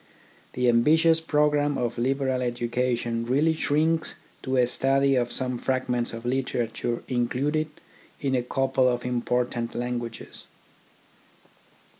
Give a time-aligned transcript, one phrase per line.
[0.53, 6.11] The ambitious programme of a liberal education really shrinks to a study of some fragments
[6.11, 7.67] of literature in cluded
[8.19, 10.45] in a couple of important languages.